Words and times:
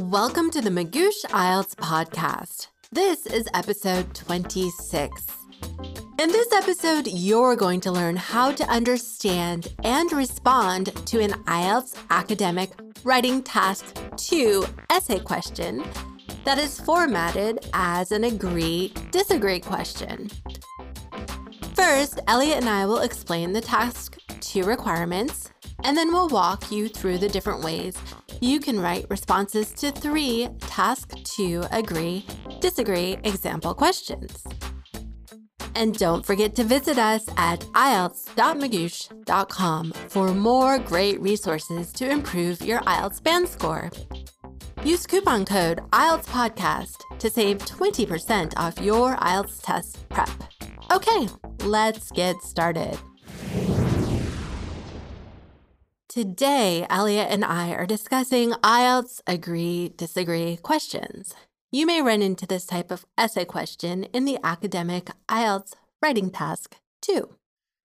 Welcome 0.00 0.50
to 0.50 0.60
the 0.60 0.68
Magoosh 0.68 1.24
IELTS 1.30 1.74
podcast. 1.76 2.66
This 2.92 3.24
is 3.24 3.48
episode 3.54 4.14
26. 4.14 5.26
In 6.20 6.28
this 6.28 6.52
episode, 6.52 7.06
you're 7.06 7.56
going 7.56 7.80
to 7.80 7.90
learn 7.90 8.16
how 8.16 8.52
to 8.52 8.64
understand 8.64 9.74
and 9.82 10.12
respond 10.12 10.94
to 11.06 11.20
an 11.20 11.30
IELTS 11.44 11.96
academic 12.10 12.72
writing 13.02 13.42
task 13.42 13.96
2 14.18 14.66
essay 14.90 15.18
question 15.18 15.82
that 16.44 16.58
is 16.58 16.78
formatted 16.80 17.66
as 17.72 18.12
an 18.12 18.24
agree 18.24 18.92
disagree 19.10 19.60
question. 19.60 20.28
First, 21.72 22.20
Elliot 22.28 22.58
and 22.58 22.68
I 22.68 22.84
will 22.84 22.98
explain 22.98 23.54
the 23.54 23.62
task 23.62 24.18
2 24.40 24.64
requirements, 24.64 25.45
and 25.84 25.96
then 25.96 26.12
we'll 26.12 26.28
walk 26.28 26.70
you 26.70 26.88
through 26.88 27.18
the 27.18 27.28
different 27.28 27.62
ways 27.62 27.96
you 28.40 28.60
can 28.60 28.78
write 28.78 29.06
responses 29.08 29.72
to 29.72 29.90
three 29.90 30.48
Task 30.60 31.14
2 31.24 31.64
Agree, 31.70 32.26
Disagree 32.60 33.16
example 33.24 33.72
questions. 33.74 34.44
And 35.74 35.98
don't 35.98 36.24
forget 36.24 36.54
to 36.56 36.64
visit 36.64 36.98
us 36.98 37.24
at 37.36 37.60
IELTS.magoosh.com 37.60 39.92
for 40.08 40.32
more 40.32 40.78
great 40.78 41.20
resources 41.20 41.92
to 41.92 42.10
improve 42.10 42.62
your 42.62 42.80
IELTS 42.80 43.22
band 43.22 43.46
score. 43.48 43.90
Use 44.84 45.06
coupon 45.06 45.44
code 45.44 45.82
IELTS 45.92 46.26
Podcast 46.26 47.02
to 47.18 47.30
save 47.30 47.58
20% 47.58 48.54
off 48.56 48.80
your 48.80 49.16
IELTS 49.16 49.60
test 49.62 50.08
prep. 50.08 50.30
Okay, 50.90 51.28
let's 51.64 52.10
get 52.12 52.40
started. 52.42 52.98
Today, 56.16 56.86
Elliot 56.88 57.28
and 57.28 57.44
I 57.44 57.72
are 57.72 57.84
discussing 57.84 58.52
IELTS 58.64 59.20
agree 59.26 59.92
disagree 59.98 60.56
questions. 60.56 61.34
You 61.70 61.84
may 61.84 62.00
run 62.00 62.22
into 62.22 62.46
this 62.46 62.64
type 62.64 62.90
of 62.90 63.04
essay 63.18 63.44
question 63.44 64.04
in 64.14 64.24
the 64.24 64.38
academic 64.42 65.10
IELTS 65.28 65.74
writing 66.00 66.30
task 66.30 66.76
two. 67.02 67.34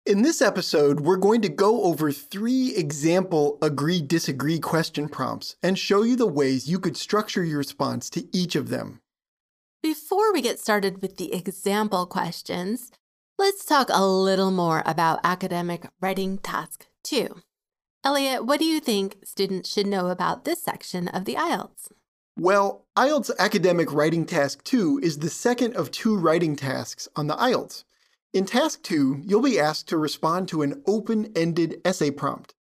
In 0.07 0.23
this 0.23 0.41
episode, 0.41 1.01
we're 1.01 1.17
going 1.17 1.41
to 1.41 1.49
go 1.49 1.83
over 1.83 2.13
three 2.13 2.73
example 2.77 3.59
agree 3.61 4.01
disagree 4.01 4.61
question 4.61 5.09
prompts 5.09 5.57
and 5.61 5.77
show 5.77 6.05
you 6.05 6.15
the 6.15 6.29
ways 6.29 6.69
you 6.69 6.79
could 6.79 6.97
structure 6.97 7.43
your 7.43 7.59
response 7.59 8.09
to 8.11 8.29
each 8.33 8.55
of 8.55 8.69
them. 8.69 9.01
Before 9.83 10.33
we 10.33 10.41
get 10.41 10.61
started 10.61 11.03
with 11.03 11.17
the 11.17 11.35
example 11.35 12.07
questions, 12.07 12.93
let's 13.41 13.65
talk 13.65 13.89
a 13.91 14.07
little 14.07 14.53
more 14.53 14.85
about 14.87 15.19
academic 15.25 15.89
writing 16.01 16.39
task 16.39 16.87
2. 17.03 17.43
Elliot, 18.03 18.47
what 18.47 18.59
do 18.59 18.65
you 18.65 18.81
think 18.81 19.19
students 19.25 19.71
should 19.71 19.87
know 19.87 20.09
about 20.09 20.45
this 20.45 20.63
section 20.63 21.09
of 21.09 21.27
the 21.27 21.35
IELTS? 21.35 21.93
Well, 22.39 22.87
IELTS 22.97 23.31
Academic 23.39 23.93
Writing 23.93 24.25
Task 24.25 24.65
2 24.65 25.01
is 25.03 25.19
the 25.19 25.29
second 25.29 25.77
of 25.77 25.91
two 25.91 26.17
writing 26.17 26.57
tasks 26.57 27.09
on 27.15 27.27
the 27.27 27.37
IELTS. 27.37 27.85
In 28.33 28.47
Task 28.47 28.83
2, 28.85 29.23
you'll 29.27 29.43
be 29.43 29.61
asked 29.61 29.87
to 29.89 29.99
respond 29.99 30.49
to 30.49 30.63
an 30.63 30.83
open 30.87 31.31
ended 31.37 31.81
essay 31.85 32.11
prompt. 32.11 32.55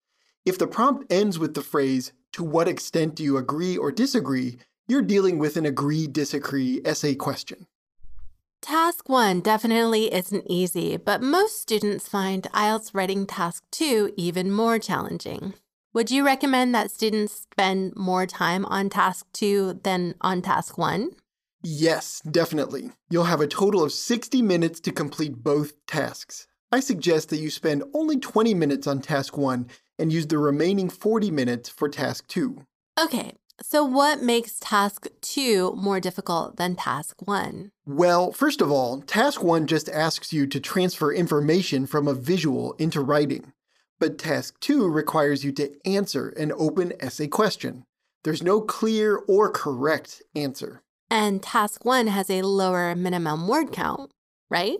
If 0.46 0.58
the 0.58 0.68
prompt 0.68 1.10
ends 1.12 1.40
with 1.40 1.54
the 1.54 1.62
phrase, 1.62 2.12
To 2.34 2.44
what 2.44 2.68
extent 2.68 3.16
do 3.16 3.24
you 3.24 3.38
agree 3.38 3.78
or 3.78 3.92
disagree? 3.92 4.58
you're 4.88 5.02
dealing 5.04 5.38
with 5.38 5.56
an 5.56 5.66
agree 5.68 6.08
disagree 6.08 6.82
essay 6.84 7.14
question. 7.16 7.68
Task 8.62 9.08
1 9.08 9.40
definitely 9.42 10.14
isn't 10.14 10.44
easy, 10.46 10.98
but 10.98 11.22
most 11.22 11.62
students 11.62 12.10
find 12.10 12.44
IELTS 12.54 12.94
writing 12.94 13.26
task 13.26 13.64
2 13.72 14.14
even 14.18 14.52
more 14.52 14.78
challenging. 14.78 15.54
Would 15.94 16.12
you 16.12 16.26
recommend 16.26 16.76
that 16.76 16.92
students 16.92 17.34
spend 17.34 17.96
more 17.96 18.26
time 18.26 18.66
on 18.66 18.90
task 18.90 19.26
2 19.34 19.80
than 19.84 20.14
on 20.22 20.42
task 20.42 20.78
1? 20.78 21.12
Yes, 21.64 22.22
definitely. 22.30 22.92
You'll 23.10 23.24
have 23.24 23.42
a 23.42 23.48
total 23.48 23.84
of 23.84 23.94
60 23.94 24.42
minutes 24.42 24.80
to 24.82 24.92
complete 24.92 25.42
both 25.42 25.74
tasks. 25.88 26.46
I 26.72 26.82
suggest 26.82 27.30
that 27.30 27.40
you 27.40 27.50
spend 27.50 27.84
only 27.94 28.18
20 28.18 28.54
minutes 28.54 28.88
on 28.88 29.00
task 29.00 29.38
1 29.38 29.68
and 29.98 30.14
use 30.14 30.28
the 30.28 30.38
remaining 30.38 30.90
40 30.90 31.32
minutes 31.32 31.70
for 31.70 31.90
task 31.90 32.28
2. 32.28 32.62
Okay, 33.02 33.34
so, 33.62 33.84
what 33.84 34.22
makes 34.22 34.60
task 34.60 35.08
two 35.22 35.74
more 35.76 36.00
difficult 36.00 36.58
than 36.58 36.76
task 36.76 37.28
one? 37.28 37.72
Well, 37.86 38.32
first 38.32 38.62
of 38.62 38.72
all, 38.72 39.02
task 39.02 39.44
one 39.44 39.68
just 39.68 39.90
asks 39.90 40.32
you 40.32 40.48
to 40.48 40.60
transfer 40.60 41.14
information 41.14 41.86
from 41.86 42.08
a 42.08 42.14
visual 42.14 42.74
into 42.74 43.02
writing. 43.02 43.54
But 44.00 44.18
task 44.18 44.60
two 44.60 44.88
requires 44.88 45.44
you 45.44 45.52
to 45.54 45.72
answer 45.86 46.30
an 46.30 46.54
open 46.56 46.94
essay 47.00 47.28
question. 47.28 47.86
There's 48.24 48.44
no 48.44 48.62
clear 48.62 49.18
or 49.28 49.50
correct 49.50 50.22
answer. 50.36 50.82
And 51.10 51.42
task 51.42 51.84
one 51.84 52.08
has 52.08 52.30
a 52.30 52.44
lower 52.44 52.96
minimum 52.96 53.48
word 53.48 53.72
count, 53.72 54.12
right? 54.50 54.78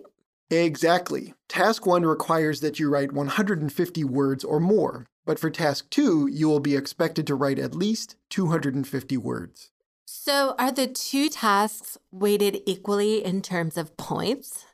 Exactly. 0.50 1.34
Task 1.48 1.86
one 1.86 2.04
requires 2.04 2.60
that 2.60 2.78
you 2.78 2.88
write 2.88 3.12
150 3.12 4.04
words 4.04 4.44
or 4.44 4.58
more. 4.58 5.06
But 5.26 5.38
for 5.38 5.50
task 5.50 5.90
two, 5.90 6.28
you 6.30 6.48
will 6.48 6.60
be 6.60 6.76
expected 6.76 7.26
to 7.26 7.34
write 7.34 7.58
at 7.58 7.74
least 7.74 8.16
250 8.30 9.16
words. 9.16 9.70
So, 10.06 10.54
are 10.58 10.72
the 10.72 10.88
two 10.88 11.28
tasks 11.28 11.96
weighted 12.10 12.62
equally 12.66 13.24
in 13.24 13.42
terms 13.42 13.76
of 13.76 13.96
points? 13.96 14.64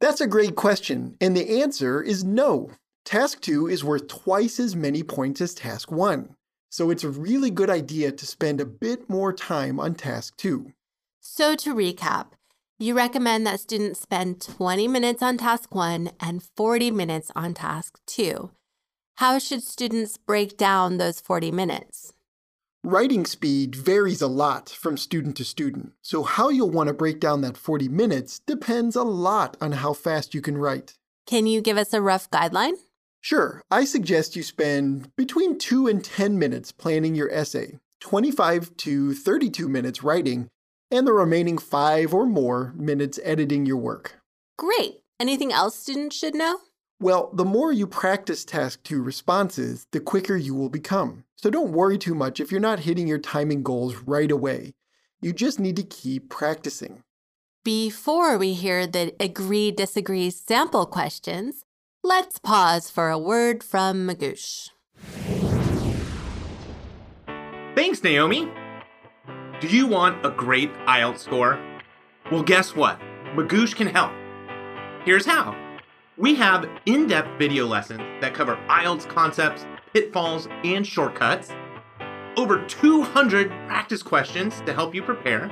That's 0.00 0.20
a 0.20 0.26
great 0.26 0.54
question, 0.54 1.16
and 1.20 1.36
the 1.36 1.62
answer 1.62 2.00
is 2.00 2.22
no. 2.22 2.70
Task 3.04 3.40
2 3.40 3.66
is 3.66 3.82
worth 3.82 4.06
twice 4.06 4.60
as 4.60 4.76
many 4.76 5.02
points 5.02 5.40
as 5.40 5.54
Task 5.54 5.90
1, 5.90 6.36
so 6.70 6.90
it's 6.90 7.02
a 7.02 7.10
really 7.10 7.50
good 7.50 7.70
idea 7.70 8.12
to 8.12 8.26
spend 8.26 8.60
a 8.60 8.66
bit 8.66 9.10
more 9.10 9.32
time 9.32 9.80
on 9.80 9.94
Task 9.94 10.36
2. 10.36 10.72
So, 11.18 11.56
to 11.56 11.74
recap, 11.74 12.26
you 12.78 12.94
recommend 12.94 13.46
that 13.48 13.58
students 13.58 14.00
spend 14.00 14.40
20 14.40 14.86
minutes 14.86 15.22
on 15.22 15.38
Task 15.38 15.74
1 15.74 16.12
and 16.20 16.42
40 16.56 16.92
minutes 16.92 17.32
on 17.34 17.54
Task 17.54 17.98
2 18.06 18.50
how 19.18 19.36
should 19.36 19.64
students 19.64 20.16
break 20.16 20.56
down 20.56 20.96
those 20.96 21.20
40 21.20 21.50
minutes? 21.50 22.12
Writing 22.84 23.26
speed 23.26 23.74
varies 23.74 24.22
a 24.22 24.28
lot 24.28 24.68
from 24.68 24.96
student 24.96 25.36
to 25.36 25.44
student, 25.44 25.92
so 26.02 26.22
how 26.22 26.50
you'll 26.50 26.70
want 26.70 26.86
to 26.86 26.94
break 26.94 27.18
down 27.18 27.40
that 27.40 27.56
40 27.56 27.88
minutes 27.88 28.38
depends 28.46 28.94
a 28.94 29.02
lot 29.02 29.56
on 29.60 29.72
how 29.72 29.92
fast 29.92 30.34
you 30.34 30.40
can 30.40 30.56
write. 30.56 30.94
Can 31.26 31.48
you 31.48 31.60
give 31.60 31.76
us 31.76 31.92
a 31.92 32.00
rough 32.00 32.30
guideline? 32.30 32.74
Sure. 33.20 33.60
I 33.72 33.86
suggest 33.86 34.36
you 34.36 34.44
spend 34.44 35.10
between 35.16 35.58
2 35.58 35.88
and 35.88 36.04
10 36.04 36.38
minutes 36.38 36.70
planning 36.70 37.16
your 37.16 37.30
essay, 37.32 37.80
25 37.98 38.76
to 38.76 39.14
32 39.14 39.68
minutes 39.68 40.04
writing, 40.04 40.46
and 40.92 41.08
the 41.08 41.12
remaining 41.12 41.58
5 41.58 42.14
or 42.14 42.24
more 42.24 42.72
minutes 42.76 43.18
editing 43.24 43.66
your 43.66 43.78
work. 43.78 44.20
Great. 44.56 45.00
Anything 45.18 45.52
else 45.52 45.76
students 45.76 46.16
should 46.16 46.36
know? 46.36 46.60
Well, 47.00 47.30
the 47.32 47.44
more 47.44 47.70
you 47.70 47.86
practice 47.86 48.44
task 48.44 48.82
2 48.82 49.00
responses, 49.00 49.86
the 49.92 50.00
quicker 50.00 50.36
you 50.36 50.52
will 50.52 50.68
become. 50.68 51.22
So 51.36 51.48
don't 51.48 51.70
worry 51.70 51.96
too 51.96 52.14
much 52.14 52.40
if 52.40 52.50
you're 52.50 52.60
not 52.60 52.80
hitting 52.80 53.06
your 53.06 53.20
timing 53.20 53.62
goals 53.62 53.94
right 53.98 54.30
away. 54.30 54.74
You 55.20 55.32
just 55.32 55.60
need 55.60 55.76
to 55.76 55.84
keep 55.84 56.28
practicing. 56.28 57.04
Before 57.64 58.36
we 58.36 58.54
hear 58.54 58.84
the 58.84 59.14
agree 59.20 59.70
disagree 59.70 60.30
sample 60.30 60.86
questions, 60.86 61.64
let's 62.02 62.40
pause 62.40 62.90
for 62.90 63.10
a 63.10 63.18
word 63.18 63.62
from 63.62 64.08
Magoosh. 64.08 64.70
Thanks, 67.76 68.02
Naomi. 68.02 68.50
Do 69.60 69.68
you 69.68 69.86
want 69.86 70.26
a 70.26 70.30
great 70.30 70.72
IELTS 70.86 71.18
score? 71.18 71.60
Well, 72.32 72.42
guess 72.42 72.74
what? 72.74 72.98
Magoosh 73.36 73.76
can 73.76 73.86
help. 73.86 74.10
Here's 75.04 75.26
how. 75.26 75.54
We 76.18 76.34
have 76.34 76.68
in 76.84 77.06
depth 77.06 77.38
video 77.38 77.64
lessons 77.66 78.02
that 78.20 78.34
cover 78.34 78.56
IELTS 78.68 79.08
concepts, 79.08 79.64
pitfalls, 79.92 80.48
and 80.64 80.84
shortcuts, 80.84 81.52
over 82.36 82.66
200 82.66 83.50
practice 83.68 84.02
questions 84.02 84.60
to 84.66 84.74
help 84.74 84.96
you 84.96 85.02
prepare, 85.02 85.48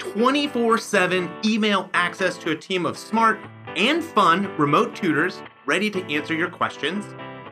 24 0.00 0.78
7 0.78 1.30
email 1.44 1.88
access 1.94 2.36
to 2.38 2.50
a 2.50 2.56
team 2.56 2.84
of 2.84 2.98
smart 2.98 3.38
and 3.76 4.02
fun 4.02 4.52
remote 4.58 4.96
tutors 4.96 5.40
ready 5.66 5.88
to 5.90 6.02
answer 6.12 6.34
your 6.34 6.50
questions. 6.50 7.04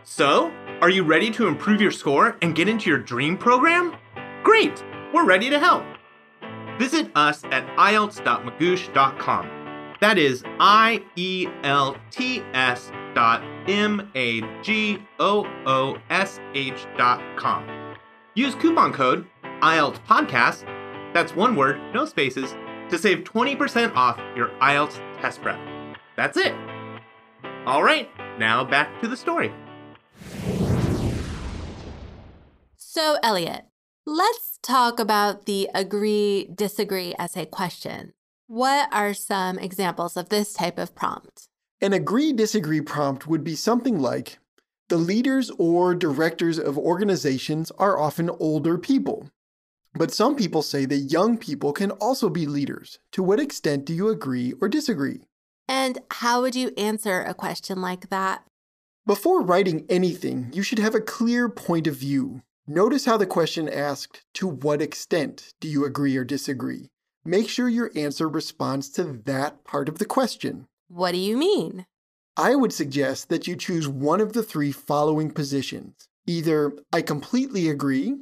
So, 0.03 0.53
are 0.81 0.91
you 0.91 1.05
ready 1.05 1.31
to 1.31 1.47
improve 1.47 1.81
your 1.81 1.93
score 1.93 2.37
and 2.43 2.57
get 2.57 2.69
into 2.69 2.91
your 2.91 2.99
dream 2.99 3.39
program? 3.39 3.97
Great! 4.43 4.85
We're 5.13 5.25
ready 5.25 5.51
to 5.51 5.61
help. 5.61 5.85
Visit 6.81 7.13
us 7.15 7.45
at 7.45 7.65
IELTS.magoosh.com 7.77 9.64
that 10.05 10.19
is 10.19 10.45
I 10.61 11.03
E 11.17 11.49
L 11.63 11.97
T 12.11 12.43
S 12.53 12.93
dot 13.15 13.43
M 13.67 14.11
A 14.15 14.43
G 14.61 14.99
O 15.19 15.47
O 15.65 15.97
S 16.11 16.41
H 16.53 16.87
dot 16.99 17.23
com. 17.39 17.97
Use 18.35 18.55
coupon 18.57 18.93
code 18.93 19.27
IELTS 19.63 19.99
Podcast, 20.05 20.67
that's 21.15 21.35
one 21.35 21.57
word, 21.57 21.81
no 21.95 22.05
spaces, 22.05 22.55
to 22.91 22.99
save 22.99 23.25
20% 23.25 23.97
off 23.97 24.21
your 24.37 24.49
IELTS 24.61 25.01
test 25.23 25.41
prep. 25.41 25.59
That's 26.19 26.37
it. 26.37 26.53
All 27.65 27.83
right, 27.83 28.11
now 28.39 28.63
back 28.63 29.01
to 29.01 29.09
the 29.09 29.17
story. 29.17 29.55
So, 32.77 33.17
Elliot, 33.23 33.63
let's 34.05 34.59
talk 34.63 35.01
about 35.01 35.47
the 35.47 35.71
agree 35.75 36.51
disagree 36.55 37.15
essay 37.19 37.47
question. 37.47 38.13
What 38.47 38.93
are 38.93 39.15
some 39.15 39.59
examples 39.59 40.19
of 40.19 40.29
this 40.29 40.53
type 40.53 40.79
of 40.79 40.95
prompt? 40.95 41.49
An 41.81 41.95
agree 41.95 42.31
disagree 42.33 42.83
prompt 42.83 43.27
would 43.27 43.43
be 43.43 43.55
something 43.55 43.99
like 43.99 44.39
The 44.89 44.99
leaders 44.99 45.51
or 45.59 45.95
directors 45.95 46.59
of 46.59 46.77
organizations 46.77 47.71
are 47.79 47.99
often 47.99 48.29
older 48.29 48.77
people. 48.77 49.31
But 49.95 50.13
some 50.13 50.37
people 50.37 50.61
say 50.61 50.85
that 50.85 50.97
young 50.97 51.39
people 51.39 51.73
can 51.73 51.91
also 51.93 52.29
be 52.29 52.45
leaders. 52.47 52.99
To 53.13 53.23
what 53.23 53.41
extent 53.41 53.87
do 53.87 53.95
you 53.95 54.09
agree 54.09 54.53
or 54.61 54.69
disagree? 54.69 55.23
And 55.67 56.01
how 56.11 56.43
would 56.43 56.55
you 56.55 56.73
answer 56.77 57.23
a 57.23 57.33
question 57.33 57.81
like 57.81 58.11
that? 58.11 58.45
Before 59.07 59.41
writing 59.41 59.87
anything, 59.89 60.51
you 60.53 60.63
should 60.63 60.79
have 60.79 60.95
a 60.95 61.01
clear 61.01 61.49
point 61.49 61.87
of 61.87 61.97
view. 61.97 62.43
Notice 62.67 63.07
how 63.07 63.17
the 63.17 63.27
question 63.27 63.69
asked, 63.69 64.23
To 64.35 64.47
what 64.47 64.83
extent 64.83 65.55
do 65.61 65.69
you 65.69 65.87
agree 65.87 66.17
or 66.17 66.25
disagree? 66.25 66.91
Make 67.25 67.49
sure 67.49 67.69
your 67.69 67.91
answer 67.97 68.29
responds 68.29 68.91
to 68.91 69.05
that 69.25 69.65
part 69.65 69.89
of 69.89 69.99
the 69.99 70.05
question. 70.05 70.67
What 70.89 71.13
do 71.13 71.19
you 71.19 71.37
mean? 71.39 71.87
I 72.37 72.55
would 72.55 72.73
suggest 72.73 73.29
that 73.31 73.47
you 73.47 73.57
choose 73.57 73.89
one 73.89 74.21
of 74.21 74.33
the 74.33 74.43
three 74.43 74.73
following 74.73 75.31
positions 75.31 76.09
either 76.27 76.73
I 76.93 77.03
completely 77.03 77.69
agree, 77.69 78.17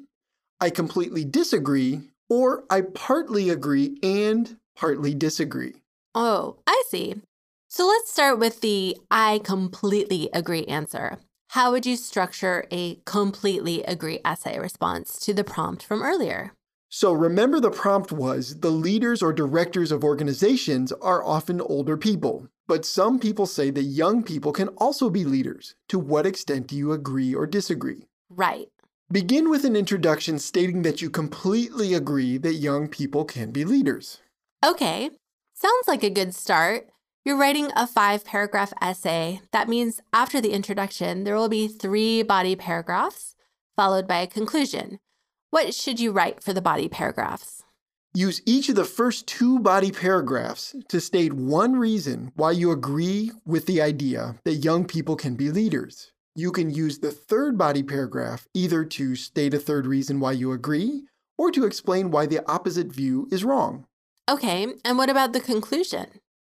I 0.61 0.71
completely 0.71 1.25
disagree, 1.25 2.01
or 2.29 2.65
I 2.69 2.83
partly 2.83 3.49
agree 3.49 3.99
and 4.03 4.57
partly 4.77 5.15
disagree. 5.15 5.75
Oh, 6.15 6.59
I 6.67 6.83
see. 6.89 7.15
So 7.69 7.87
let's 7.87 8.13
start 8.13 8.39
with 8.39 8.61
the 8.61 8.97
I 9.11 9.41
completely 9.45 10.31
agree 10.33 10.65
answer. 10.67 11.19
How 11.51 11.71
would 11.71 11.87
you 11.87 11.97
structure 11.97 12.67
a 12.71 13.01
completely 13.05 13.83
agree 13.85 14.21
essay 14.25 14.59
response 14.59 15.19
to 15.21 15.35
the 15.35 15.45
prompt 15.45 15.83
from 15.83 16.03
earlier? 16.03 16.53
So 16.95 17.15
remember 17.15 17.59
the 17.59 17.71
prompt 17.71 18.13
was 18.13 18.61
the 18.61 18.71
leaders 18.71 19.23
or 19.23 19.33
directors 19.33 19.93
of 19.93 20.05
organizations 20.05 20.93
are 20.93 21.25
often 21.25 21.59
older 21.59 21.97
people, 21.97 22.49
but 22.67 22.85
some 22.85 23.19
people 23.19 23.47
say 23.47 23.71
that 23.71 23.85
young 23.85 24.23
people 24.23 24.53
can 24.53 24.69
also 24.77 25.09
be 25.09 25.25
leaders. 25.25 25.75
To 25.89 25.99
what 25.99 26.27
extent 26.27 26.67
do 26.67 26.77
you 26.77 26.93
agree 26.93 27.35
or 27.35 27.47
disagree? 27.47 28.09
Right. 28.29 28.67
Begin 29.11 29.49
with 29.49 29.65
an 29.65 29.75
introduction 29.75 30.39
stating 30.39 30.83
that 30.83 31.01
you 31.01 31.09
completely 31.09 31.95
agree 31.95 32.37
that 32.37 32.57
young 32.57 32.89
people 32.89 33.25
can 33.25 33.53
be 33.53 33.65
leaders. 33.65 34.21
Okay, 34.63 35.09
sounds 35.55 35.89
like 35.89 36.03
a 36.03 36.11
good 36.11 36.35
start. 36.35 36.91
You're 37.25 37.39
writing 37.39 37.71
a 37.75 37.87
five 37.87 38.23
paragraph 38.23 38.75
essay. 38.83 39.41
That 39.51 39.67
means 39.67 40.03
after 40.13 40.43
the 40.43 40.53
introduction, 40.53 41.25
there 41.25 41.37
will 41.37 41.49
be 41.49 41.69
three 41.69 42.23
body 42.23 42.55
paragraphs, 42.55 43.35
followed 43.77 44.07
by 44.07 44.19
a 44.19 44.27
conclusion. 44.27 44.99
What 45.53 45.75
should 45.75 46.01
you 46.01 46.13
write 46.13 46.43
for 46.43 46.55
the 46.55 46.63
body 46.63 46.89
paragraphs? 46.89 47.63
Use 48.15 48.41
each 48.47 48.71
of 48.71 48.75
the 48.75 48.87
first 48.87 49.27
two 49.27 49.59
body 49.59 49.93
paragraphs 49.93 50.75
to 50.89 50.99
state 50.99 51.35
one 51.35 51.75
reason 51.77 52.33
why 52.37 52.53
you 52.53 52.71
agree 52.71 53.33
with 53.45 53.67
the 53.67 53.83
idea 53.83 54.37
that 54.47 54.65
young 54.65 54.87
people 54.87 55.15
can 55.15 55.35
be 55.35 55.51
leaders. 55.51 56.11
You 56.35 56.53
can 56.53 56.71
use 56.71 57.01
the 57.01 57.11
third 57.11 57.59
body 57.59 57.83
paragraph 57.83 58.49
either 58.55 58.83
to 58.87 59.15
state 59.15 59.53
a 59.53 59.59
third 59.59 59.87
reason 59.87 60.21
why 60.21 60.33
you 60.33 60.53
agree 60.53 61.03
or 61.37 61.51
to 61.51 61.67
explain 61.67 62.11
why 62.11 62.25
the 62.25 62.41
opposite 62.51 62.91
view 62.91 63.29
is 63.31 63.45
wrong. 63.45 63.85
Okay, 64.31 64.69
and 64.87 64.97
what 64.97 65.11
about 65.11 65.35
the 65.35 65.41
conclusion? 65.41 66.07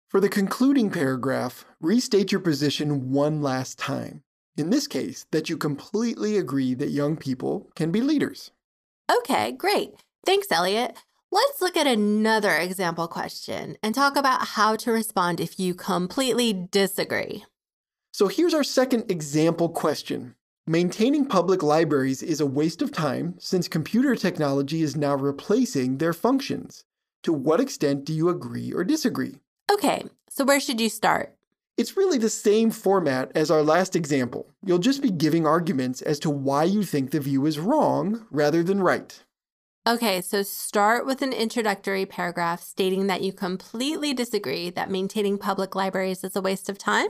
For 0.07 0.19
the 0.19 0.29
concluding 0.29 0.91
paragraph, 0.91 1.65
restate 1.81 2.31
your 2.31 2.41
position 2.41 3.09
one 3.09 3.41
last 3.41 3.79
time. 3.79 4.21
In 4.55 4.69
this 4.69 4.85
case, 4.85 5.25
that 5.31 5.49
you 5.49 5.57
completely 5.57 6.37
agree 6.37 6.75
that 6.75 6.91
young 6.91 7.17
people 7.17 7.71
can 7.75 7.91
be 7.91 7.99
leaders. 7.99 8.51
Okay, 9.11 9.51
great. 9.51 9.91
Thanks, 10.25 10.51
Elliot. 10.51 10.97
Let's 11.31 11.61
look 11.61 11.75
at 11.75 11.87
another 11.87 12.51
example 12.51 13.07
question 13.07 13.75
and 13.81 13.95
talk 13.95 14.15
about 14.15 14.49
how 14.49 14.75
to 14.75 14.91
respond 14.91 15.39
if 15.39 15.59
you 15.59 15.73
completely 15.73 16.53
disagree. 16.53 17.45
So 18.11 18.27
here's 18.27 18.53
our 18.53 18.63
second 18.63 19.09
example 19.09 19.69
question. 19.69 20.35
Maintaining 20.67 21.25
public 21.25 21.63
libraries 21.63 22.21
is 22.21 22.39
a 22.39 22.45
waste 22.45 22.81
of 22.81 22.91
time 22.91 23.35
since 23.39 23.67
computer 23.67 24.15
technology 24.15 24.81
is 24.81 24.95
now 24.95 25.15
replacing 25.15 25.97
their 25.97 26.13
functions. 26.13 26.85
To 27.23 27.33
what 27.33 27.59
extent 27.59 28.05
do 28.05 28.13
you 28.13 28.29
agree 28.29 28.71
or 28.71 28.83
disagree? 28.83 29.39
Okay, 29.71 30.05
so 30.29 30.45
where 30.45 30.59
should 30.59 30.79
you 30.79 30.89
start? 30.89 31.35
It's 31.75 31.97
really 31.97 32.19
the 32.19 32.29
same 32.29 32.69
format 32.69 33.31
as 33.33 33.49
our 33.49 33.63
last 33.63 33.95
example. 33.95 34.47
You'll 34.63 34.77
just 34.77 35.01
be 35.01 35.09
giving 35.09 35.47
arguments 35.47 36.03
as 36.03 36.19
to 36.19 36.29
why 36.29 36.65
you 36.65 36.83
think 36.83 37.09
the 37.09 37.19
view 37.19 37.47
is 37.47 37.57
wrong 37.57 38.27
rather 38.29 38.61
than 38.61 38.79
right. 38.79 39.23
Okay, 39.87 40.21
so 40.21 40.43
start 40.43 41.05
with 41.05 41.23
an 41.23 41.33
introductory 41.33 42.05
paragraph 42.05 42.61
stating 42.61 43.07
that 43.07 43.21
you 43.21 43.33
completely 43.33 44.13
disagree 44.13 44.69
that 44.69 44.91
maintaining 44.91 45.39
public 45.39 45.75
libraries 45.75 46.23
is 46.23 46.35
a 46.35 46.41
waste 46.41 46.69
of 46.69 46.77
time. 46.77 47.07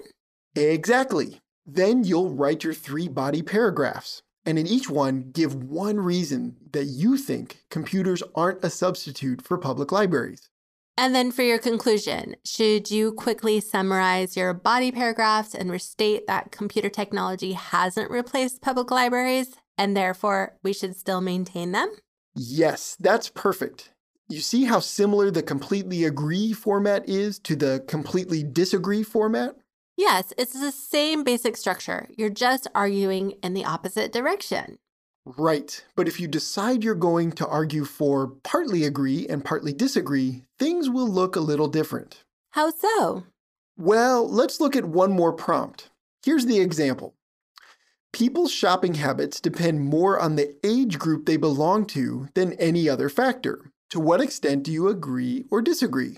Exactly. 0.55 1.41
Then 1.65 2.05
you'll 2.05 2.33
write 2.33 2.63
your 2.63 2.73
three 2.73 3.09
body 3.09 3.41
paragraphs, 3.41 4.21
and 4.45 4.57
in 4.57 4.65
each 4.65 4.89
one, 4.89 5.29
give 5.33 5.55
one 5.55 5.99
reason 5.99 6.55
that 6.71 6.85
you 6.85 7.17
think 7.17 7.63
computers 7.69 8.23
aren't 8.33 8.63
a 8.63 8.69
substitute 8.69 9.41
for 9.41 9.57
public 9.57 9.91
libraries. 9.91 10.49
And 10.95 11.15
then 11.15 11.31
for 11.31 11.41
your 11.41 11.57
conclusion, 11.57 12.35
should 12.45 12.91
you 12.91 13.13
quickly 13.13 13.59
summarize 13.59 14.37
your 14.37 14.53
body 14.53 14.91
paragraphs 14.91 15.55
and 15.55 15.71
restate 15.71 16.27
that 16.27 16.51
computer 16.51 16.89
technology 16.89 17.53
hasn't 17.53 18.11
replaced 18.11 18.61
public 18.61 18.91
libraries 18.91 19.55
and 19.75 19.97
therefore 19.97 20.55
we 20.61 20.71
should 20.71 20.95
still 20.95 21.19
maintain 21.19 21.71
them? 21.71 21.91
Yes, 22.35 22.95
that's 22.99 23.29
perfect. 23.29 23.91
You 24.29 24.39
see 24.39 24.65
how 24.65 24.79
similar 24.79 25.31
the 25.31 25.41
completely 25.41 26.05
agree 26.05 26.53
format 26.53 27.09
is 27.09 27.39
to 27.39 27.55
the 27.55 27.83
completely 27.87 28.43
disagree 28.43 29.03
format? 29.03 29.55
Yes, 29.97 30.31
it's 30.37 30.59
the 30.59 30.71
same 30.71 31.23
basic 31.23 31.57
structure. 31.57 32.07
You're 32.17 32.29
just 32.29 32.67
arguing 32.73 33.31
in 33.43 33.53
the 33.53 33.65
opposite 33.65 34.11
direction. 34.11 34.77
Right, 35.25 35.83
but 35.95 36.07
if 36.07 36.19
you 36.19 36.27
decide 36.27 36.83
you're 36.83 36.95
going 36.95 37.31
to 37.33 37.47
argue 37.47 37.85
for 37.85 38.27
partly 38.43 38.83
agree 38.83 39.25
and 39.27 39.43
partly 39.43 39.71
disagree, 39.71 40.43
things 40.59 40.89
will 40.89 41.07
look 41.07 41.35
a 41.35 41.41
little 41.41 41.69
different. 41.69 42.23
How 42.51 42.71
so? 42.71 43.23
Well, 43.77 44.27
let's 44.27 44.59
look 44.59 44.75
at 44.75 44.85
one 44.85 45.13
more 45.13 45.31
prompt. 45.31 45.89
Here's 46.25 46.45
the 46.45 46.59
example. 46.59 47.15
People's 48.11 48.51
shopping 48.51 48.95
habits 48.95 49.39
depend 49.39 49.81
more 49.81 50.19
on 50.19 50.35
the 50.35 50.55
age 50.63 50.99
group 50.99 51.25
they 51.25 51.37
belong 51.37 51.85
to 51.87 52.27
than 52.35 52.53
any 52.53 52.87
other 52.87 53.09
factor. 53.09 53.71
To 53.89 53.99
what 53.99 54.21
extent 54.21 54.63
do 54.63 54.71
you 54.71 54.87
agree 54.87 55.45
or 55.49 55.61
disagree? 55.61 56.17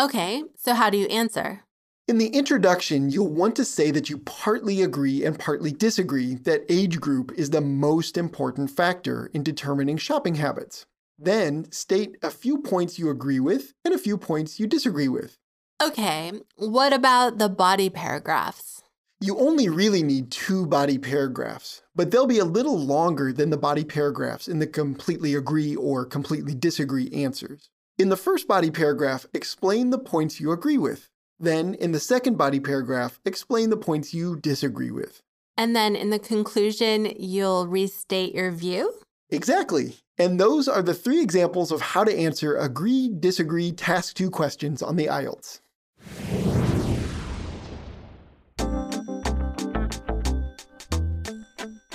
Okay, 0.00 0.42
so 0.56 0.74
how 0.74 0.90
do 0.90 0.96
you 0.96 1.06
answer? 1.06 1.64
In 2.08 2.16
the 2.16 2.28
introduction, 2.28 3.10
you'll 3.10 3.28
want 3.28 3.54
to 3.56 3.66
say 3.66 3.90
that 3.90 4.08
you 4.08 4.16
partly 4.16 4.80
agree 4.80 5.26
and 5.26 5.38
partly 5.38 5.72
disagree 5.72 6.36
that 6.36 6.64
age 6.70 7.00
group 7.00 7.32
is 7.36 7.50
the 7.50 7.60
most 7.60 8.16
important 8.16 8.70
factor 8.70 9.30
in 9.34 9.42
determining 9.42 9.98
shopping 9.98 10.36
habits. 10.36 10.86
Then 11.18 11.70
state 11.70 12.16
a 12.22 12.30
few 12.30 12.62
points 12.62 12.98
you 12.98 13.10
agree 13.10 13.40
with 13.40 13.74
and 13.84 13.92
a 13.92 13.98
few 13.98 14.16
points 14.16 14.58
you 14.58 14.66
disagree 14.66 15.08
with. 15.08 15.36
Okay, 15.82 16.32
what 16.56 16.94
about 16.94 17.36
the 17.36 17.50
body 17.50 17.90
paragraphs? 17.90 18.82
You 19.20 19.38
only 19.38 19.68
really 19.68 20.02
need 20.02 20.30
two 20.30 20.66
body 20.66 20.96
paragraphs, 20.96 21.82
but 21.94 22.10
they'll 22.10 22.26
be 22.26 22.38
a 22.38 22.46
little 22.46 22.78
longer 22.78 23.34
than 23.34 23.50
the 23.50 23.58
body 23.58 23.84
paragraphs 23.84 24.48
in 24.48 24.60
the 24.60 24.66
completely 24.66 25.34
agree 25.34 25.76
or 25.76 26.06
completely 26.06 26.54
disagree 26.54 27.10
answers. 27.12 27.68
In 27.98 28.08
the 28.08 28.16
first 28.16 28.48
body 28.48 28.70
paragraph, 28.70 29.26
explain 29.34 29.90
the 29.90 29.98
points 29.98 30.40
you 30.40 30.52
agree 30.52 30.78
with. 30.78 31.10
Then, 31.40 31.74
in 31.74 31.92
the 31.92 32.00
second 32.00 32.36
body 32.36 32.58
paragraph, 32.58 33.20
explain 33.24 33.70
the 33.70 33.76
points 33.76 34.12
you 34.12 34.36
disagree 34.36 34.90
with. 34.90 35.22
And 35.56 35.74
then 35.74 35.94
in 35.94 36.10
the 36.10 36.18
conclusion, 36.18 37.12
you'll 37.18 37.66
restate 37.66 38.34
your 38.34 38.50
view? 38.50 38.94
Exactly. 39.30 39.96
And 40.18 40.40
those 40.40 40.66
are 40.66 40.82
the 40.82 40.94
three 40.94 41.20
examples 41.20 41.70
of 41.70 41.80
how 41.80 42.02
to 42.02 42.16
answer 42.16 42.56
agree, 42.56 43.12
disagree, 43.18 43.72
task 43.72 44.16
two 44.16 44.30
questions 44.30 44.82
on 44.82 44.96
the 44.96 45.06
IELTS. 45.06 45.60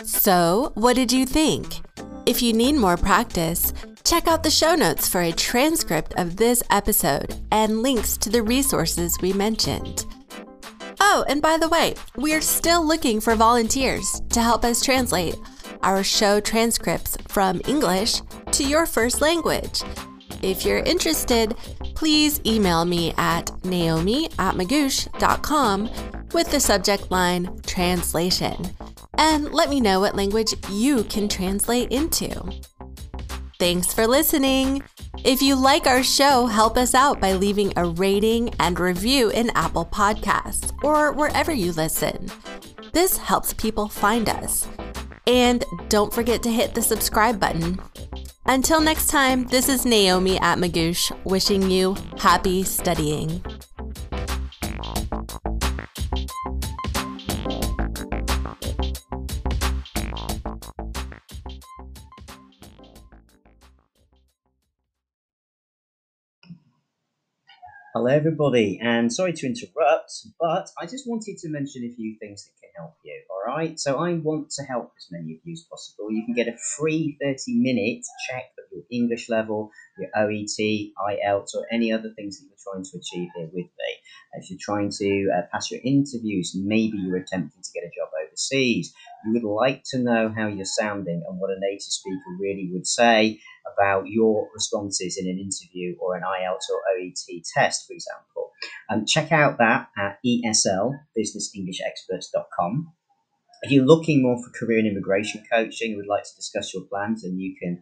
So, 0.04 0.72
what 0.76 0.96
did 0.96 1.12
you 1.12 1.26
think? 1.26 1.82
If 2.26 2.42
you 2.42 2.54
need 2.54 2.76
more 2.76 2.96
practice, 2.96 3.74
check 4.06 4.28
out 4.28 4.44
the 4.44 4.50
show 4.50 4.76
notes 4.76 5.08
for 5.08 5.22
a 5.22 5.32
transcript 5.32 6.14
of 6.18 6.36
this 6.36 6.62
episode 6.70 7.36
and 7.52 7.82
links 7.82 8.18
to 8.18 8.30
the 8.30 8.44
resources 8.44 9.18
we 9.22 9.34
mentioned. 9.34 10.06
Oh, 11.00 11.26
and 11.28 11.42
by 11.42 11.58
the 11.58 11.70
way, 11.70 11.96
we're 12.16 12.42
still 12.42 12.86
looking 12.86 13.20
for 13.20 13.36
volunteers 13.36 14.22
to 14.30 14.42
help 14.42 14.64
us 14.64 14.84
translate 14.84 15.36
our 15.82 16.04
show 16.04 16.40
transcripts 16.40 17.18
from 17.28 17.62
English 17.68 18.22
to 18.52 18.64
your 18.64 18.86
first 18.86 19.22
language. 19.22 19.82
If 20.42 20.66
you're 20.66 20.80
interested, 20.80 21.56
please 21.96 22.42
email 22.46 22.86
me 22.86 23.14
at 23.18 23.52
naomi 23.66 24.26
at 24.40 24.56
magoosh.com 24.56 25.90
with 26.34 26.52
the 26.52 26.60
subject 26.60 27.12
line 27.12 27.62
translation. 27.66 28.56
and 29.20 29.54
let 29.54 29.70
me 29.70 29.80
know 29.80 30.00
what 30.00 30.16
language 30.16 30.56
you 30.72 31.04
can 31.04 31.30
translate 31.30 31.92
into. 31.92 32.34
Thanks 33.60 33.94
for 33.94 34.08
listening. 34.08 34.84
If 35.24 35.42
you 35.42 35.56
like 35.56 35.88
our 35.88 36.04
show, 36.04 36.48
help 36.48 36.78
us 36.78 36.94
out 36.94 37.22
by 37.22 37.34
leaving 37.34 37.72
a 37.78 37.86
rating 37.86 38.54
and 38.60 38.80
review 38.80 39.30
in 39.30 39.52
Apple 39.52 39.86
Podcasts 39.86 40.74
or 40.84 41.12
wherever 41.12 41.54
you 41.54 41.72
listen. 41.72 42.30
This 42.92 43.18
helps 43.18 43.54
people 43.54 43.88
find 43.88 44.28
us. 44.28 44.68
And 45.28 45.64
don't 45.88 46.14
forget 46.14 46.44
to 46.44 46.52
hit 46.52 46.76
the 46.76 46.82
subscribe 46.82 47.40
button. 47.40 47.80
Until 48.46 48.82
next 48.82 49.08
time, 49.08 49.46
this 49.46 49.70
is 49.70 49.86
Naomi 49.86 50.38
at 50.40 50.58
Magoosh 50.58 51.12
wishing 51.24 51.70
you 51.72 51.96
happy 52.18 52.64
studying. 52.64 53.44
Hello, 67.96 68.08
everybody, 68.08 68.80
and 68.82 69.14
sorry 69.14 69.34
to 69.34 69.46
interrupt, 69.46 70.12
but 70.40 70.68
I 70.82 70.88
just 70.88 71.08
wanted 71.08 71.38
to 71.38 71.50
mention 71.50 71.84
a 71.84 71.94
few 71.94 72.18
things 72.20 72.44
that 72.44 72.60
can 72.60 72.72
help 72.76 72.96
you. 73.06 73.22
All 73.30 73.56
right, 73.56 73.80
so 73.80 73.98
I 73.98 74.14
want 74.14 74.50
to 74.50 74.64
help 74.64 74.94
as 74.98 75.10
many 75.12 75.36
of 75.36 75.42
you 75.44 75.54
as 75.54 75.64
possible. 75.70 76.12
You 76.12 76.26
can 76.26 76.34
get 76.34 76.48
a 76.48 76.58
free 76.76 77.16
30 77.22 77.38
minute 77.50 78.04
check 78.28 78.46
of 78.58 78.66
your 78.72 78.82
English 78.90 79.30
level, 79.30 79.70
your 80.00 80.10
OET, 80.18 80.58
IELTS, 80.58 81.54
or 81.54 81.68
any 81.72 81.92
other 81.92 82.12
things 82.16 82.40
that 82.40 82.48
you're 82.48 82.74
trying 82.74 82.84
to 82.84 82.98
achieve 82.98 83.30
here 83.36 83.52
with 83.54 83.68
me. 83.68 83.92
If 84.40 84.50
you're 84.50 84.58
trying 84.60 84.90
to 84.98 85.30
uh, 85.38 85.42
pass 85.52 85.70
your 85.70 85.82
interviews, 85.84 86.56
maybe 86.56 86.98
you're 86.98 87.18
attempting 87.18 87.62
to 87.62 87.72
get 87.76 87.84
a 87.84 87.94
job 87.96 88.10
overseas, 88.26 88.92
you 89.24 89.34
would 89.34 89.44
like 89.44 89.84
to 89.92 90.00
know 90.00 90.34
how 90.36 90.48
you're 90.48 90.66
sounding 90.66 91.22
and 91.28 91.40
what 91.40 91.52
a 91.52 91.60
native 91.60 91.84
speaker 91.84 92.38
really 92.40 92.72
would 92.74 92.88
say 92.88 93.40
about 93.74 94.08
your 94.08 94.48
responses 94.54 95.18
in 95.18 95.28
an 95.28 95.40
interview 95.40 95.96
or 96.00 96.16
an 96.16 96.24
IELTS 96.24 96.70
or 96.72 96.82
OET 96.96 97.44
test, 97.54 97.88
for 97.88 97.94
example. 97.94 98.52
Um, 98.90 99.06
check 99.06 99.32
out 99.32 99.58
that 99.58 99.90
at 99.98 100.20
ESL, 100.26 100.94
businessenglishexperts.com. 101.18 102.94
If 103.64 103.72
you're 103.72 103.86
looking 103.86 104.22
more 104.22 104.38
for 104.44 104.50
career 104.58 104.80
and 104.80 104.88
immigration 104.88 105.44
coaching 105.52 105.96
would 105.96 106.08
like 106.08 106.24
to 106.24 106.36
discuss 106.36 106.74
your 106.74 106.84
plans, 106.84 107.24
then 107.24 107.40
you 107.40 107.56
can 107.62 107.82